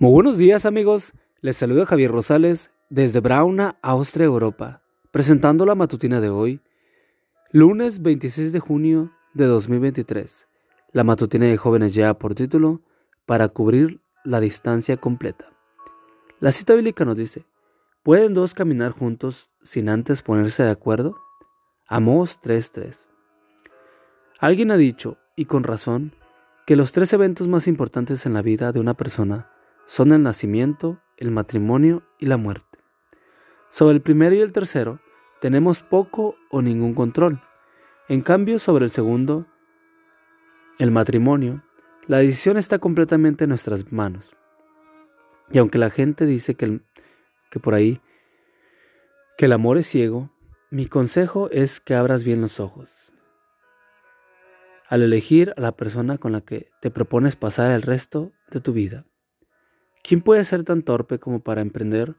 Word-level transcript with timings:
Muy 0.00 0.12
buenos 0.12 0.38
días 0.38 0.64
amigos, 0.64 1.12
les 1.40 1.56
saluda 1.56 1.84
Javier 1.84 2.12
Rosales 2.12 2.70
desde 2.88 3.18
Brauna, 3.18 3.80
Austria, 3.82 4.26
Europa, 4.26 4.80
presentando 5.10 5.66
la 5.66 5.74
matutina 5.74 6.20
de 6.20 6.30
hoy, 6.30 6.60
lunes 7.50 8.00
26 8.00 8.52
de 8.52 8.60
junio 8.60 9.10
de 9.34 9.46
2023. 9.46 10.46
La 10.92 11.02
matutina 11.02 11.46
de 11.46 11.56
jóvenes 11.56 11.94
ya 11.94 12.14
por 12.14 12.36
título, 12.36 12.80
para 13.26 13.48
cubrir 13.48 14.00
la 14.22 14.38
distancia 14.38 14.98
completa. 14.98 15.50
La 16.38 16.52
cita 16.52 16.76
bíblica 16.76 17.04
nos 17.04 17.16
dice, 17.16 17.44
¿pueden 18.04 18.34
dos 18.34 18.54
caminar 18.54 18.92
juntos 18.92 19.50
sin 19.62 19.88
antes 19.88 20.22
ponerse 20.22 20.62
de 20.62 20.70
acuerdo? 20.70 21.16
Amós 21.88 22.38
3.3. 22.40 23.08
Alguien 24.38 24.70
ha 24.70 24.76
dicho, 24.76 25.16
y 25.34 25.46
con 25.46 25.64
razón, 25.64 26.14
que 26.66 26.76
los 26.76 26.92
tres 26.92 27.12
eventos 27.14 27.48
más 27.48 27.66
importantes 27.66 28.26
en 28.26 28.34
la 28.34 28.42
vida 28.42 28.70
de 28.70 28.78
una 28.78 28.94
persona 28.94 29.50
son 29.88 30.12
el 30.12 30.22
nacimiento, 30.22 31.00
el 31.16 31.30
matrimonio 31.30 32.02
y 32.18 32.26
la 32.26 32.36
muerte. 32.36 32.78
Sobre 33.70 33.94
el 33.94 34.02
primero 34.02 34.34
y 34.34 34.40
el 34.40 34.52
tercero 34.52 35.00
tenemos 35.40 35.82
poco 35.82 36.36
o 36.50 36.60
ningún 36.60 36.92
control. 36.92 37.42
En 38.06 38.20
cambio, 38.20 38.58
sobre 38.58 38.84
el 38.84 38.90
segundo, 38.90 39.46
el 40.78 40.90
matrimonio, 40.90 41.64
la 42.06 42.18
decisión 42.18 42.58
está 42.58 42.78
completamente 42.78 43.44
en 43.44 43.48
nuestras 43.48 43.90
manos. 43.90 44.36
Y 45.50 45.58
aunque 45.58 45.78
la 45.78 45.88
gente 45.88 46.26
dice 46.26 46.54
que, 46.54 46.82
que 47.50 47.58
por 47.58 47.72
ahí 47.72 48.02
que 49.38 49.46
el 49.46 49.52
amor 49.52 49.78
es 49.78 49.86
ciego, 49.86 50.30
mi 50.70 50.84
consejo 50.84 51.48
es 51.50 51.80
que 51.80 51.94
abras 51.94 52.24
bien 52.24 52.42
los 52.42 52.60
ojos. 52.60 53.10
Al 54.86 55.02
elegir 55.02 55.54
a 55.56 55.62
la 55.62 55.72
persona 55.72 56.18
con 56.18 56.32
la 56.32 56.42
que 56.42 56.68
te 56.82 56.90
propones 56.90 57.36
pasar 57.36 57.70
el 57.70 57.80
resto 57.80 58.32
de 58.50 58.60
tu 58.60 58.74
vida. 58.74 59.06
¿Quién 60.08 60.22
puede 60.22 60.42
ser 60.46 60.64
tan 60.64 60.80
torpe 60.80 61.18
como 61.18 61.40
para 61.40 61.60
emprender 61.60 62.14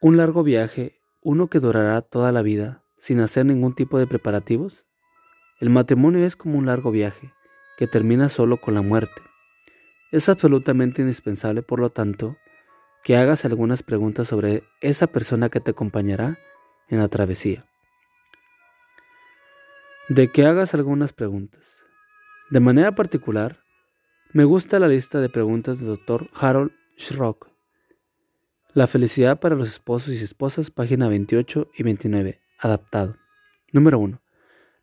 un 0.00 0.16
largo 0.16 0.42
viaje, 0.42 0.98
uno 1.20 1.48
que 1.48 1.60
durará 1.60 2.00
toda 2.00 2.32
la 2.32 2.40
vida, 2.40 2.82
sin 2.96 3.20
hacer 3.20 3.44
ningún 3.44 3.74
tipo 3.74 3.98
de 3.98 4.06
preparativos? 4.06 4.86
El 5.60 5.68
matrimonio 5.68 6.24
es 6.24 6.34
como 6.34 6.56
un 6.56 6.64
largo 6.64 6.90
viaje, 6.90 7.30
que 7.76 7.86
termina 7.86 8.30
solo 8.30 8.56
con 8.56 8.72
la 8.72 8.80
muerte. 8.80 9.20
Es 10.12 10.30
absolutamente 10.30 11.02
indispensable, 11.02 11.60
por 11.60 11.78
lo 11.78 11.90
tanto, 11.90 12.38
que 13.04 13.18
hagas 13.18 13.44
algunas 13.44 13.82
preguntas 13.82 14.28
sobre 14.28 14.62
esa 14.80 15.08
persona 15.08 15.50
que 15.50 15.60
te 15.60 15.72
acompañará 15.72 16.38
en 16.88 17.00
la 17.00 17.08
travesía. 17.08 17.66
De 20.08 20.32
que 20.32 20.46
hagas 20.46 20.72
algunas 20.72 21.12
preguntas. 21.12 21.84
De 22.48 22.60
manera 22.60 22.92
particular, 22.92 23.61
me 24.34 24.44
gusta 24.44 24.78
la 24.78 24.88
lista 24.88 25.20
de 25.20 25.28
preguntas 25.28 25.78
del 25.78 25.88
Dr. 25.88 26.30
Harold 26.32 26.72
Schrock. 26.98 27.50
La 28.72 28.86
felicidad 28.86 29.38
para 29.40 29.56
los 29.56 29.68
esposos 29.68 30.14
y 30.14 30.24
esposas, 30.24 30.70
página 30.70 31.06
28 31.08 31.70
y 31.74 31.82
29, 31.82 32.40
adaptado. 32.58 33.16
Número 33.72 33.98
1. 33.98 34.22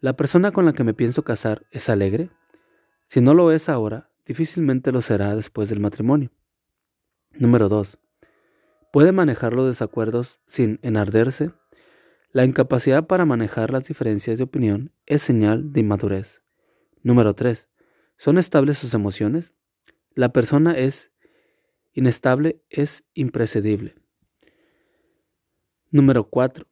¿La 0.01 0.15
persona 0.15 0.51
con 0.51 0.65
la 0.65 0.73
que 0.73 0.83
me 0.83 0.93
pienso 0.93 1.23
casar 1.23 1.65
es 1.71 1.89
alegre? 1.89 2.29
Si 3.07 3.21
no 3.21 3.33
lo 3.33 3.51
es 3.51 3.69
ahora, 3.69 4.11
difícilmente 4.27 4.91
lo 4.91 5.01
será 5.01 5.35
después 5.35 5.67
del 5.69 5.79
matrimonio. 5.79 6.29
Número 7.31 7.69
2. 7.69 7.97
¿Puede 8.93 9.11
manejar 9.11 9.55
los 9.55 9.65
desacuerdos 9.65 10.41
sin 10.45 10.79
enarderse? 10.83 11.53
La 12.31 12.45
incapacidad 12.45 13.07
para 13.07 13.25
manejar 13.25 13.71
las 13.71 13.85
diferencias 13.85 14.37
de 14.37 14.43
opinión 14.43 14.91
es 15.07 15.23
señal 15.23 15.73
de 15.73 15.79
inmadurez. 15.79 16.43
Número 17.01 17.33
3. 17.33 17.67
¿Son 18.19 18.37
estables 18.37 18.77
sus 18.77 18.93
emociones? 18.93 19.53
La 20.13 20.33
persona 20.33 20.77
es 20.77 21.13
inestable, 21.93 22.61
es 22.69 23.05
imprecedible. 23.13 23.95
Número 25.89 26.29
4. 26.29 26.67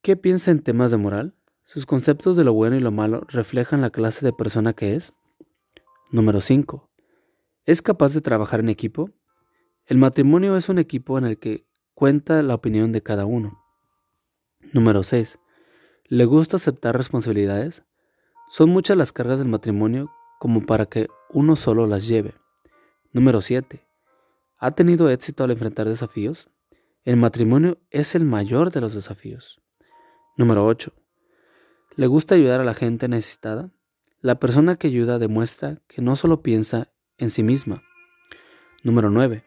¿Qué 0.00 0.16
piensa 0.16 0.52
en 0.52 0.62
temas 0.62 0.92
de 0.92 0.98
moral? 0.98 1.34
¿Sus 1.64 1.86
conceptos 1.86 2.36
de 2.36 2.44
lo 2.44 2.52
bueno 2.52 2.76
y 2.76 2.80
lo 2.80 2.92
malo 2.92 3.22
reflejan 3.26 3.80
la 3.80 3.90
clase 3.90 4.24
de 4.24 4.32
persona 4.32 4.74
que 4.74 4.94
es? 4.94 5.12
Número 6.12 6.40
5. 6.40 6.88
¿Es 7.66 7.82
capaz 7.82 8.14
de 8.14 8.20
trabajar 8.20 8.60
en 8.60 8.68
equipo? 8.68 9.10
El 9.86 9.98
matrimonio 9.98 10.56
es 10.56 10.68
un 10.68 10.78
equipo 10.78 11.18
en 11.18 11.24
el 11.24 11.36
que 11.40 11.66
cuenta 11.94 12.44
la 12.44 12.54
opinión 12.54 12.92
de 12.92 13.02
cada 13.02 13.26
uno. 13.26 13.60
Número 14.72 15.02
6. 15.02 15.40
¿Le 16.04 16.26
gusta 16.26 16.58
aceptar 16.58 16.96
responsabilidades? 16.96 17.82
Son 18.48 18.70
muchas 18.70 18.96
las 18.96 19.10
cargas 19.10 19.40
del 19.40 19.48
matrimonio 19.48 20.12
como 20.42 20.66
para 20.66 20.86
que 20.86 21.06
uno 21.30 21.54
solo 21.54 21.86
las 21.86 22.08
lleve. 22.08 22.34
Número 23.12 23.42
7. 23.42 23.86
¿Ha 24.58 24.72
tenido 24.72 25.08
éxito 25.08 25.44
al 25.44 25.52
enfrentar 25.52 25.88
desafíos? 25.88 26.50
El 27.04 27.16
matrimonio 27.16 27.78
es 27.90 28.16
el 28.16 28.24
mayor 28.24 28.72
de 28.72 28.80
los 28.80 28.92
desafíos. 28.92 29.62
Número 30.36 30.66
8. 30.66 30.92
¿Le 31.94 32.08
gusta 32.08 32.34
ayudar 32.34 32.58
a 32.58 32.64
la 32.64 32.74
gente 32.74 33.06
necesitada? 33.06 33.70
La 34.20 34.40
persona 34.40 34.74
que 34.74 34.88
ayuda 34.88 35.20
demuestra 35.20 35.80
que 35.86 36.02
no 36.02 36.16
solo 36.16 36.42
piensa 36.42 36.92
en 37.18 37.30
sí 37.30 37.44
misma. 37.44 37.84
Número 38.82 39.10
9. 39.10 39.44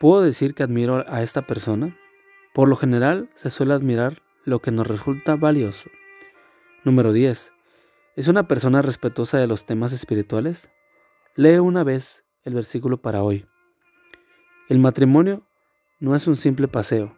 ¿Puedo 0.00 0.22
decir 0.22 0.56
que 0.56 0.64
admiro 0.64 1.04
a 1.06 1.22
esta 1.22 1.46
persona? 1.46 1.96
Por 2.54 2.68
lo 2.68 2.74
general 2.74 3.30
se 3.36 3.50
suele 3.50 3.74
admirar 3.74 4.20
lo 4.44 4.58
que 4.58 4.72
nos 4.72 4.88
resulta 4.88 5.36
valioso. 5.36 5.90
Número 6.82 7.12
10. 7.12 7.52
¿Es 8.14 8.28
una 8.28 8.46
persona 8.46 8.82
respetuosa 8.82 9.38
de 9.38 9.46
los 9.46 9.64
temas 9.64 9.94
espirituales? 9.94 10.68
Lee 11.34 11.56
una 11.56 11.82
vez 11.82 12.26
el 12.44 12.52
versículo 12.52 13.00
para 13.00 13.22
hoy. 13.22 13.46
El 14.68 14.80
matrimonio 14.80 15.46
no 15.98 16.14
es 16.14 16.26
un 16.26 16.36
simple 16.36 16.68
paseo, 16.68 17.16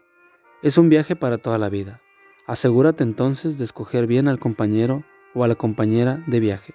es 0.62 0.78
un 0.78 0.88
viaje 0.88 1.16
para 1.16 1.38
toda 1.38 1.58
la 1.58 1.68
vida. 1.68 2.00
Asegúrate 2.46 3.02
entonces 3.02 3.58
de 3.58 3.64
escoger 3.64 4.06
bien 4.06 4.28
al 4.28 4.38
compañero 4.38 5.02
o 5.34 5.42
a 5.42 5.48
la 5.48 5.56
compañera 5.56 6.22
de 6.28 6.38
viaje. 6.38 6.74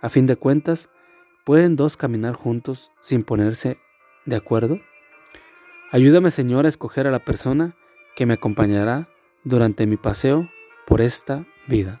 A 0.00 0.10
fin 0.10 0.26
de 0.26 0.36
cuentas, 0.36 0.88
¿pueden 1.44 1.74
dos 1.74 1.96
caminar 1.96 2.34
juntos 2.34 2.92
sin 3.00 3.24
ponerse 3.24 3.78
de 4.26 4.36
acuerdo? 4.36 4.78
Ayúdame 5.90 6.30
Señor 6.30 6.66
a 6.66 6.68
escoger 6.68 7.08
a 7.08 7.10
la 7.10 7.18
persona 7.18 7.74
que 8.14 8.26
me 8.26 8.34
acompañará 8.34 9.08
durante 9.42 9.88
mi 9.88 9.96
paseo 9.96 10.48
por 10.86 11.00
esta 11.00 11.46
vida. 11.66 12.00